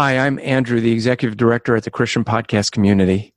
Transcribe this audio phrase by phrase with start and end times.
[0.00, 3.34] Hi, I'm Andrew, the Executive Director at the Christian Podcast Community.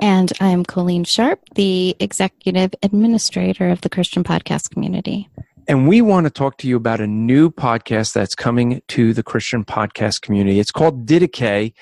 [0.00, 5.28] And I'm Colleen Sharp, the Executive Administrator of the Christian Podcast Community.
[5.66, 9.24] And we want to talk to you about a new podcast that's coming to the
[9.24, 10.60] Christian Podcast Community.
[10.60, 11.72] It's called Didache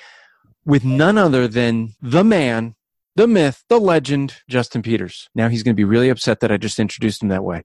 [0.64, 2.76] with none other than the man,
[3.14, 5.28] the myth, the legend, Justin Peters.
[5.34, 7.62] Now he's going to be really upset that I just introduced him that way.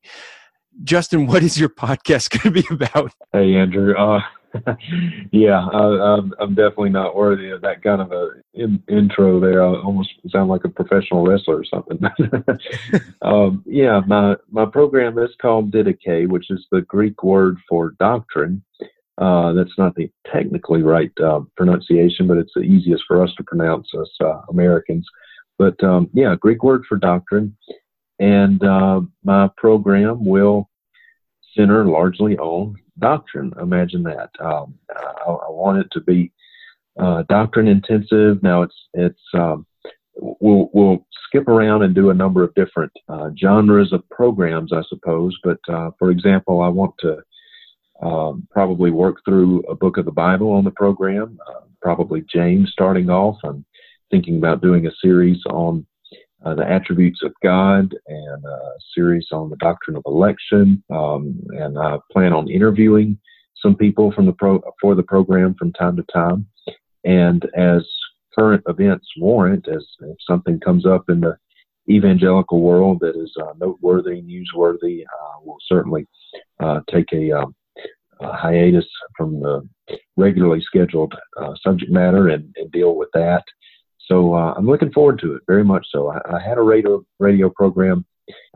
[0.84, 3.14] Justin, what is your podcast going to be about?
[3.32, 3.96] Hey, Andrew.
[3.96, 4.20] Uh,
[5.32, 9.64] yeah, I, am I'm definitely not worthy of that kind of a in, intro there.
[9.64, 12.00] I almost sound like a professional wrestler or something.
[13.22, 18.64] um, yeah, my my program is called Didache, which is the Greek word for doctrine.
[19.18, 23.44] Uh, that's not the technically right uh, pronunciation, but it's the easiest for us to
[23.44, 25.08] pronounce as uh, Americans.
[25.58, 27.56] But um, yeah, Greek word for doctrine.
[28.20, 30.70] And uh, my program will
[31.56, 33.54] center largely on doctrine.
[33.62, 34.30] Imagine that.
[34.40, 36.32] Um, I, I, want it to be
[37.00, 38.42] uh, doctrine intensive.
[38.44, 39.66] Now it's it's um,
[40.16, 44.82] we'll we'll skip around and do a number of different uh, genres of programs, I
[44.88, 45.38] suppose.
[45.44, 47.18] But uh, for example, I want to
[48.02, 51.40] um, probably work through a book of the Bible on the program.
[51.48, 53.38] Uh, probably James starting off.
[53.44, 53.66] I'm
[54.12, 55.86] thinking about doing a series on
[56.46, 58.60] uh, the attributes of God and a
[58.94, 60.84] series on the doctrine of election.
[60.90, 63.18] Um, and I plan on interviewing
[63.56, 66.46] some people from the pro for the program from time to time.
[67.06, 67.88] And as
[68.38, 71.38] current events warrant, as if something comes up in the
[71.90, 76.08] evangelical world that is uh, noteworthy, newsworthy, uh, we'll certainly
[76.60, 77.56] uh, take a, um,
[78.22, 78.86] a, hiatus
[79.18, 79.68] from the
[80.16, 83.44] regularly scheduled uh, subject matter and, and deal with that.
[84.08, 85.88] So uh, I'm looking forward to it very much.
[85.92, 88.06] So I, I had a radio radio program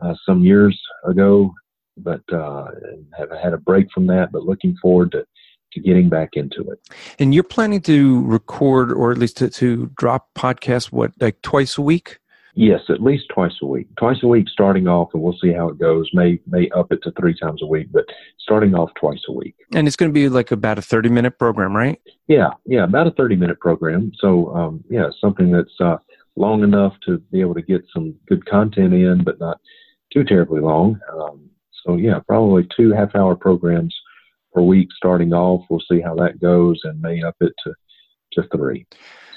[0.02, 1.52] uh, some years ago,
[1.96, 2.66] but uh,
[3.16, 4.32] have had a break from that.
[4.32, 5.24] But looking forward to
[5.72, 6.80] to getting back into it.
[7.18, 11.76] And you're planning to record, or at least to, to drop podcasts, what like twice
[11.76, 12.18] a week?
[12.60, 13.86] Yes, at least twice a week.
[14.00, 16.10] Twice a week starting off, and we'll see how it goes.
[16.12, 18.04] May may up it to three times a week, but
[18.40, 19.54] starting off twice a week.
[19.76, 22.00] And it's going to be like about a thirty minute program, right?
[22.26, 24.10] Yeah, yeah, about a thirty minute program.
[24.18, 25.98] So um, yeah, something that's uh,
[26.34, 29.60] long enough to be able to get some good content in, but not
[30.12, 30.98] too terribly long.
[31.12, 31.48] Um,
[31.84, 33.94] so yeah, probably two half hour programs
[34.52, 35.64] per week starting off.
[35.70, 37.74] We'll see how that goes, and may up it to
[38.32, 38.84] to three.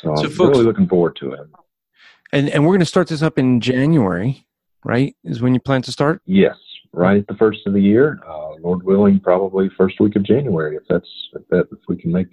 [0.02, 1.48] So, so I'm folks, really looking forward to it.
[2.32, 4.46] And and we're going to start this up in January,
[4.84, 5.16] right?
[5.24, 6.22] Is when you plan to start?
[6.26, 6.56] Yes,
[6.94, 8.20] right at the first of the year.
[8.28, 10.76] Uh, Lord willing, probably first week of January.
[10.76, 12.28] If that's if that if we can make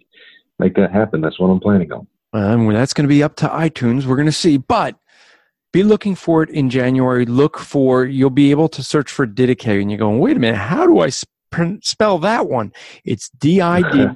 [0.58, 2.06] make that happen, that's what I'm planning on.
[2.32, 4.04] Um, that's going to be up to iTunes.
[4.04, 4.96] We're going to see, but
[5.72, 7.26] be looking for it in January.
[7.26, 10.58] Look for you'll be able to search for Didache, and you're going, wait a minute,
[10.58, 12.72] how do I sp- spell that one?
[13.04, 14.06] It's D I D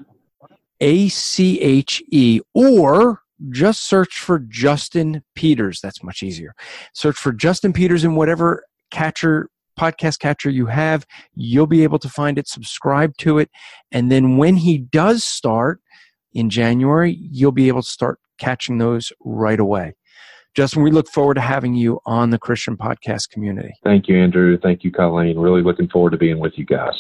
[0.81, 5.81] A C H E or just search for Justin Peters.
[5.83, 6.55] That's much easier.
[6.95, 9.49] Search for Justin Peters in whatever catcher
[9.79, 11.07] podcast catcher you have.
[11.35, 13.51] You'll be able to find it, subscribe to it,
[13.91, 15.81] and then when he does start
[16.33, 19.95] in January, you'll be able to start catching those right away.
[20.55, 23.73] Justin, we look forward to having you on the Christian podcast community.
[23.83, 24.59] Thank you, Andrew.
[24.63, 25.39] Thank you, Colleen.
[25.39, 26.93] Really looking forward to being with you guys.